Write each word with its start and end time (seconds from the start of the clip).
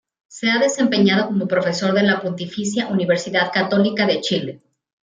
Se 0.27 0.49
ha 0.49 0.57
desempeñado 0.57 1.27
como 1.27 1.47
profesor 1.47 1.93
de 1.93 2.01
la 2.01 2.19
Pontificia 2.23 2.87
Universidad 2.87 3.51
Católica 3.53 4.07
de 4.07 4.19
Chile. 4.19 4.61